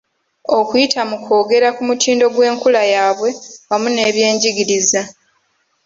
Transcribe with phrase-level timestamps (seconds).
[0.57, 3.29] Okuyita mu kwongera ku mutindo gw’enkula yaabwe
[3.69, 5.01] wamu n’ebyenjigiriza.